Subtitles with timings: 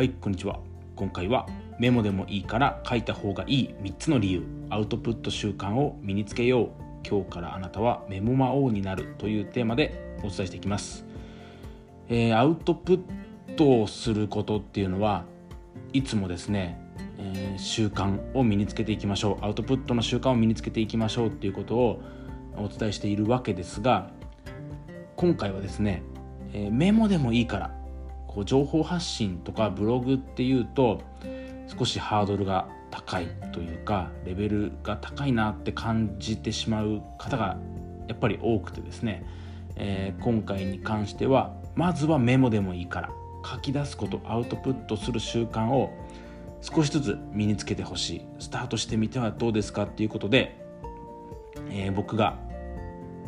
[0.00, 0.58] はいこんにちは。
[0.96, 1.46] 今回は
[1.78, 6.70] メモでもいいから書いた方がいい3つの理由アウトプット習慣を身につけよ
[7.04, 7.06] う。
[7.06, 11.04] 今日からあなたはメモ魔王になるというテーマでお伝えしていきます、
[12.08, 15.26] えー、アウトプットをすることっていうのは
[15.92, 16.80] いつもですね、
[17.18, 19.44] えー、習慣を身につけていきましょう。
[19.44, 22.00] アウトプットの習慣を身につけていきましょうっていうことを
[22.56, 24.08] お伝えしているわけですが
[25.16, 26.02] 今回はですね、
[26.54, 27.79] えー、メモでもいいから
[28.30, 31.02] こう情報発信とかブログっていうと
[31.66, 37.58] 少しハードルが高いというかレベルが高いなって感じてしまう方が
[38.06, 39.26] やっぱり多くてですね、
[39.74, 43.10] えー、今回に関してはまずはメモでもいいから
[43.44, 45.90] 書き出すことアウトプットする習慣を
[46.60, 48.26] 少しずつ身につけてほしい。
[48.38, 50.56] スタートしてみてはどうですかっていうことで、
[51.70, 52.38] えー、僕が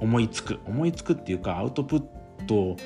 [0.00, 2.04] 思いつく思いつくっていうかアウトプッ
[2.46, 2.76] トを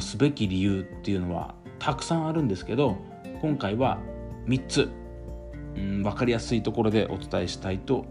[0.00, 2.96] すべき理由っていうのはたくさんあるんですけど
[3.40, 3.98] 今回は
[4.46, 4.90] 3つ、
[5.76, 8.06] うん、分かりやすいところでお伝えしたいと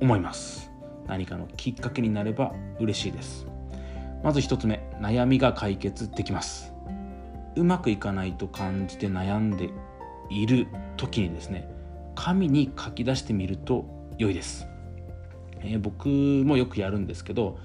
[0.00, 0.70] 思います。
[1.06, 3.46] 何かのきっかけになれば嬉しいです。
[4.22, 6.74] まず1つ目悩みが解決できます。
[7.56, 9.70] うまくいかないと感じて悩んで
[10.30, 10.66] いる
[10.96, 11.68] 時にですね
[12.14, 13.86] 紙に書き出してみると
[14.18, 14.66] 良いです、
[15.60, 17.58] えー、僕もよくやるんですけど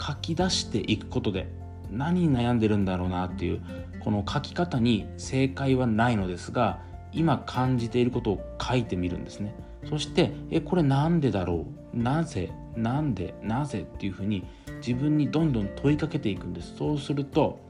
[0.00, 1.48] 書き出していくことで
[1.90, 3.60] 何に悩んでるんだろうなっていう
[4.00, 6.80] この書き方に正解はないのですが
[7.12, 9.54] 今感じていることを書いてみるんですね。
[9.88, 11.98] そしてえこれなんでだろう？
[11.98, 12.52] なぜ？
[12.76, 13.34] なんで？
[13.42, 13.80] なぜ？
[13.80, 14.44] っていうふうに
[14.84, 16.76] 自分にどんどん問いかけていくんです。
[16.76, 17.60] そうすると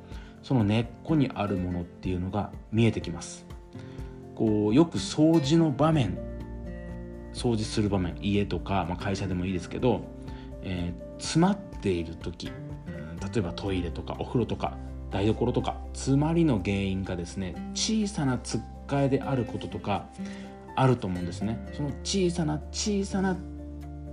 [0.43, 3.47] その根っこにあるものっていうのが見えてきます。
[4.35, 6.19] こうよく掃除の場面
[7.33, 10.03] 掃除する場面家とか、まあ、会社でもいいですけど、
[10.63, 12.51] えー、詰まっている時
[13.37, 14.79] 例えばトイレとかお風呂とか
[15.11, 20.07] 台所とか詰まりの原因がですね小さなつっかえであることとか
[20.75, 21.59] あると思うんですね。
[21.75, 23.37] その小さな小さな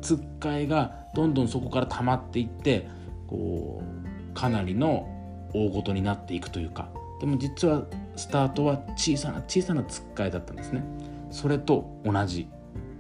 [0.02, 2.90] つっかえがどんどんそこから溜まっていって
[3.28, 5.08] こうかなりの
[5.54, 6.90] 大ごとになっていくというか。
[7.22, 7.84] でも実は
[8.18, 10.84] スタートは小さな小さなつっかえだったんですね。
[11.32, 12.50] それと同じ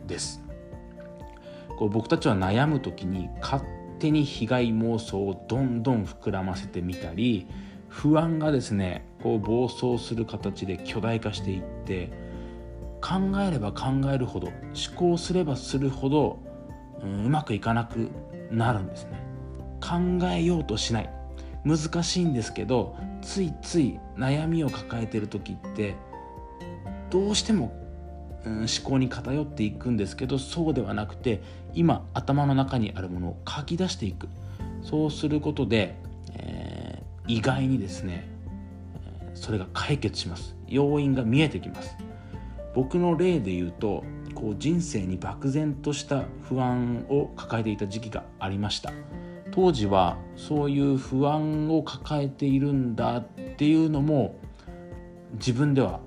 [0.07, 0.41] です。
[1.77, 3.61] こう僕たちは悩む時に勝
[4.03, 7.47] 手に被害妄想をどんどん膨らませてみたり
[7.87, 12.11] 不安がですねこう暴走する形で巨大化していって
[12.99, 14.55] 考えれば考えるほど思
[14.97, 16.39] 考すればするほど、
[17.01, 18.09] うん、うまくいかなく
[18.51, 19.21] なるんですね。
[19.81, 21.09] 考えようとしない。
[21.65, 25.95] 難しいんですけどついつい悩みを抱えてる時って
[27.09, 27.73] どうしても
[28.45, 31.41] うん、思考に偏っていくんですけどそうではなくて
[31.73, 34.27] 今頭の中にあるものを書き出していく。
[34.81, 35.95] そうすることで、
[36.33, 38.27] えー、意外にですね
[39.33, 40.55] それが解決します。
[40.67, 41.95] 要因が見えてきます。
[42.75, 44.03] 僕の例で言うと
[44.33, 48.91] こう人生に漠然とした不安を抱えていた時期がありました。
[49.51, 53.23] 当時はそういう不安を抱えているんだっ
[53.57, 54.35] ていうのも
[55.33, 55.99] 自分では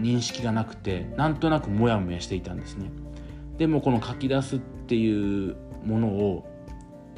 [0.00, 2.90] 認識がなくてなんとなくモヤモヤしていたんですね。
[3.58, 6.48] でもこの書き出すっていうものを、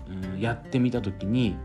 [0.09, 1.57] うん、やってみた時に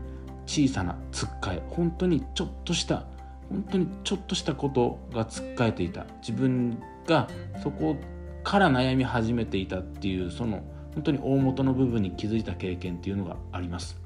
[0.46, 3.06] 小さなつっかえ本当にちょっとした
[3.48, 6.06] 本当にちょっとしたことがつっかえていた。
[6.20, 7.28] 自分が
[7.62, 7.96] そこ
[8.42, 10.62] から悩み始めていたっていうその
[10.94, 14.00] 本当に大元の部分に気づいた経験っていうのがあります。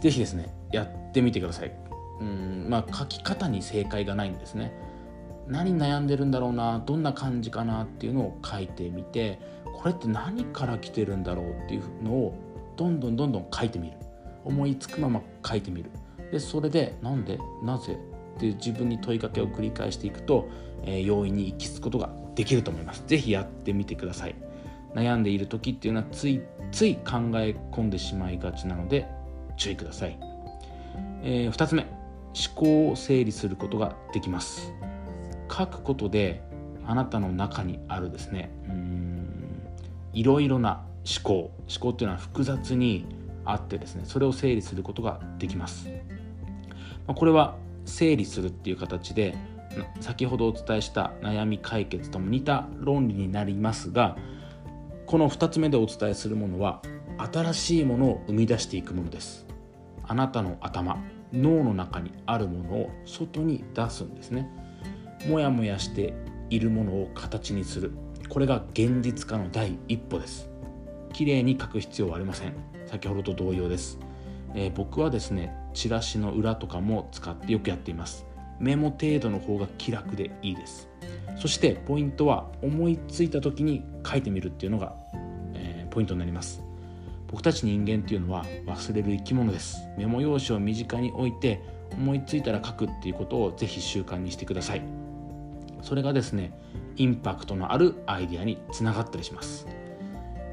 [0.00, 1.72] 是非ですねやってみてください。
[2.20, 4.72] うんまあ書き方に正解がないんですね。
[5.48, 12.34] 何悩んでるんだろうなどんな感じかなっていうのを書いてみてこれって何から来てるんだろうっていうのを
[12.76, 13.96] どんどんどんどん書いてみる。
[14.44, 15.90] 思いつくまま書いてみる。
[16.30, 17.98] でそれでなんでなぜ？
[18.36, 20.48] って自分に問いかけを繰り返していくと、
[20.84, 23.02] えー、容易に行き着くことができると思います。
[23.06, 24.34] 是非やってみてください。
[24.94, 26.42] 悩んでいる時っていうのはつい
[26.72, 27.02] つい考
[27.34, 29.06] え込んでしまいがちなので
[29.56, 30.18] 注意ください、
[31.22, 31.82] えー、2つ目。
[31.82, 34.72] 思考を整理することができます。
[35.56, 36.42] 書くことで
[36.84, 38.50] あなたの中にあるですね。
[38.68, 39.62] うん。
[40.12, 41.50] いろいろな思考。
[41.68, 43.06] 思考っていうのは複雑に
[43.44, 44.02] あってですね。
[44.04, 45.88] それを整理することができます。
[47.06, 49.36] これは整理するっていう形で
[50.00, 54.16] 先ほどお伝えした悩み解決とも似た論理になりますが
[55.06, 56.82] この2つ目でお伝えするものは
[57.32, 59.46] 新しいものを生み出していくものです。
[60.02, 60.98] あなたの頭
[61.32, 64.50] 脳の中にあるものを外に出すんですね。
[65.28, 66.14] モヤモヤして
[66.50, 67.90] いるものを形にする。
[68.28, 70.48] これが現実化の第一歩です。
[71.12, 72.54] 綺麗に書く必要はありません。
[72.86, 73.98] 先ほどと同様です、
[74.54, 78.24] えー、僕はですねチラシの裏とかも使ってよくやっています。
[78.60, 80.88] メモ程度の方が気楽でいいです。
[81.36, 84.94] そしてポイントは思いついた時に書いてみるっていうのが、
[85.54, 86.62] えー、ポイントになります。
[87.26, 89.80] 僕たち人間っていうのは忘れる生き物です。
[89.98, 91.60] メモ用紙を身近に置いて
[91.92, 95.05] 思いついたら書くっていうことをぜひ習慣にしてください。
[95.86, 96.52] それがですね
[96.96, 99.68] インパクトのあるアイデアにつながったりします。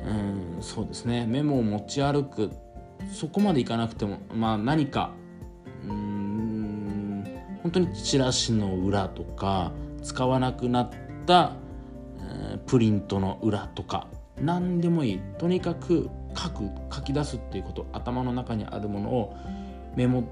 [0.05, 1.25] うんそうですね。
[1.25, 2.51] メモを持ち歩く。
[3.11, 5.11] そこまでいかなくてもまあ何か
[5.87, 7.25] うん
[7.63, 9.71] 本当にチラシの裏とか
[10.03, 10.91] 使わなくなっ
[11.25, 11.53] た、
[12.67, 14.07] プリントの裏とか
[14.39, 15.21] 何でもいい。
[15.39, 19.35] とにかく書く書き出すっていうこと頭の中にあるものを
[19.95, 20.23] メモ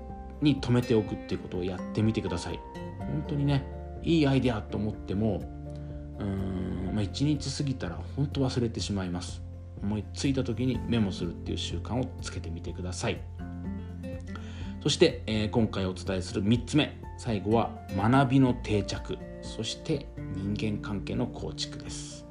[0.41, 2.59] に留めておくっていうことをやってみてください。
[2.99, 5.41] 本当にねいいアイデアと思っても
[6.19, 9.41] うーん、まあ、1日過ぎたら本当忘れてしまいます。
[9.83, 13.21] 思いついた時にメモするっていう習慣をつけてみてください。
[14.83, 16.99] そして、えー、今回お伝えする3つ目。
[17.17, 19.17] 最後は学びの定着。
[19.41, 22.25] そして人間関係の構築です、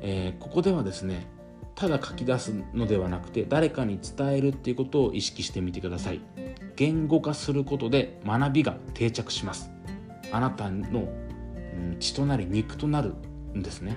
[0.00, 1.26] えー、ここではですね
[1.74, 6.20] ただ書き出すのではなくて誰かに伝えるっていうことを意識してみてください。
[6.74, 9.70] 言語化することで学びが定着します。
[10.36, 11.08] あなたの
[11.98, 13.14] 血となり肉となる
[13.54, 13.96] んですね。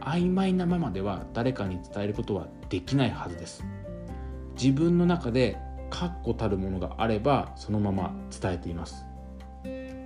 [0.00, 3.64] 曖昧なままでは誰かに伝えることはできないはずです。
[4.54, 5.56] 自分の中で
[5.88, 9.06] 確固たるものがあればそのまま伝えています。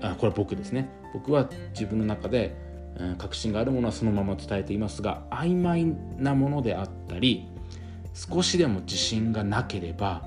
[0.00, 0.88] あこれ僕ですね。
[1.12, 2.56] 僕は自分の中で
[3.18, 5.84] 確信があるものはそのまま伝えていますが曖昧
[6.16, 7.48] なものであったり
[8.14, 10.22] 少しでも自信がなければ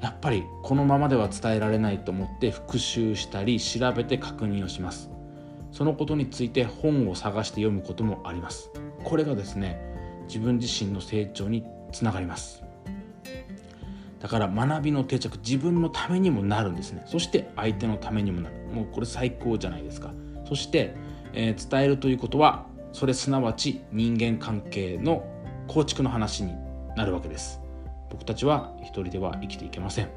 [0.00, 5.10] やっぱりこのままでは伝えられないと思って復習したり調べて確認をします。
[5.72, 8.70] そのことについて本を探して読むこともあります。
[9.04, 9.80] これがですね
[10.26, 12.62] 自分自身の成長につながります。
[14.20, 17.02] だから学びの定着自分のためにもなるんですね。
[17.06, 18.56] そして相手のためにもなる。
[18.72, 20.12] もうこれ最高じゃないですか。
[20.48, 20.94] そして、
[21.32, 25.24] えー、伝えるということはそれすなわち人間関係の
[25.68, 26.54] 構築の話に
[26.96, 27.60] なるわけです。
[28.16, 30.08] 僕たちは一人では生きていけません。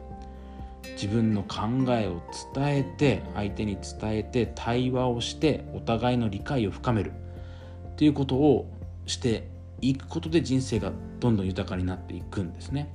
[0.93, 2.21] 自分の考えを
[2.53, 7.11] 伝えて相手に伝えて対話をしてお互いの理解を深める。
[7.91, 8.71] っていうことを
[9.05, 9.49] して
[9.81, 12.93] いくことで人生がどんどん豊かになっていくんですね。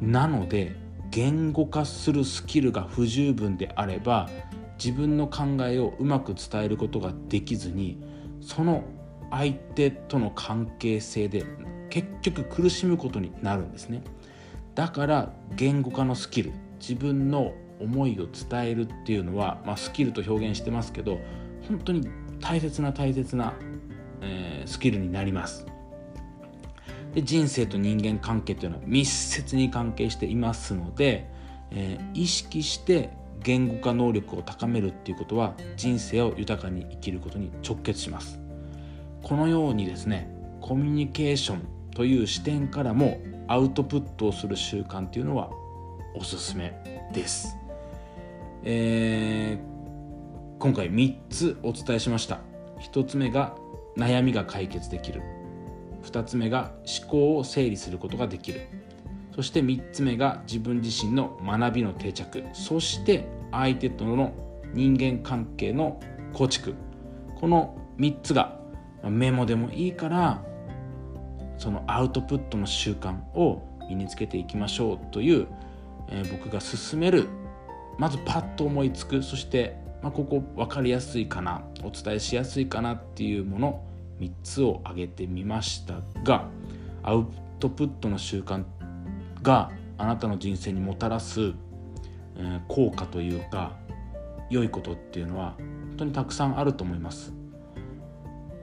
[0.00, 0.76] なので
[1.10, 4.28] 言語化するスキルが不十分であれば
[4.78, 8.02] 自分の考えをうまく伝えることができずに
[8.42, 8.84] その
[9.30, 11.46] 相手との関係性で
[11.88, 14.02] 結局苦しむことになるんですね。
[14.76, 21.18] だから言語化のスキル自分の思いを伝えるっていうのは、まあ、スキルと表現してますけど
[21.66, 22.06] 本当に
[22.40, 23.54] 大切な大切な、
[24.20, 25.66] えー、スキルになります。
[27.14, 31.26] で人生と人間関係というのは密接に関係していますので、
[31.70, 33.08] えー、意識して
[33.42, 38.38] 言語化能力を高めるっていうことは人生を豊かに生きることに直結します。
[39.22, 40.30] このようにですね
[40.60, 41.62] コミュニケーション
[41.92, 45.50] という視点からもアウトプットをする習慣っていうのは
[46.14, 46.74] おすすめ
[47.12, 47.56] です。
[48.64, 52.40] えー、今回3つお伝えしました。
[52.80, 53.54] 1つ目が
[53.96, 55.22] 悩みが解決できる。
[56.02, 58.62] 2つ目が思考を整理することができる。
[59.34, 62.44] そして3つ目が自分自身の学びの定着。
[62.52, 64.32] そして相手との
[64.72, 66.00] 人間関係の
[66.32, 66.74] 構築。
[67.38, 68.58] この3つが
[69.04, 70.42] メモでもいいから
[71.58, 75.46] そのアウトプットの習慣を身につけていきましょうという
[76.08, 77.28] えー、僕が進める
[77.98, 83.84] まずパッと思いつくそして、まあ、ここ分かりやすいかなお伝えしやすいかなっていうもの
[84.20, 86.48] 3つを挙げてみましたが
[87.02, 87.26] アウ
[87.58, 88.64] トプットの習慣
[89.42, 91.52] があなたの人生にもたらす、
[92.36, 93.76] えー、効果というか
[94.50, 97.32] 良いことっていうのは本当にたくさんあると思います。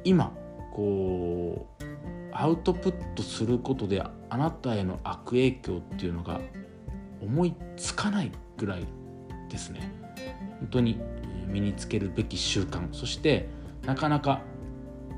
[0.05, 0.31] 今
[0.71, 1.92] こう
[2.35, 6.41] アウトプットすることであなたへの悪影響っていうのが
[7.21, 8.85] 思いつかないぐらい
[9.49, 9.91] ですね。
[10.59, 10.99] 本当に
[11.47, 12.93] 身につけるべき習慣。
[12.93, 13.47] そして
[13.85, 14.41] なかなか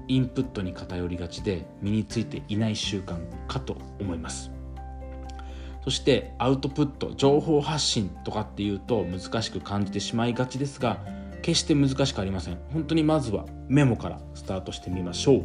[0.08, 3.18] インプットに偏りがちで身についていない習慣
[3.48, 4.52] かと思います。
[5.84, 11.00] そしてアウトプット情報発信とかっていうと難しく感じてしまいがちですが
[11.44, 12.58] 決して難しくありません。
[12.74, 15.44] 本当にまずはメモからスタートしてみましょう、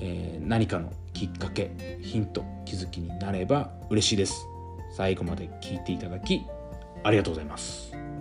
[0.00, 1.70] えー、何かのきっかけ
[2.00, 4.46] ヒント気づきになれば嬉しいです
[4.96, 6.42] 最後まで聞いていただき
[7.04, 8.11] ありがとうございます。